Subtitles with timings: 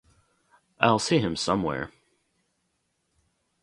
[0.79, 1.91] I'll see him somewhere.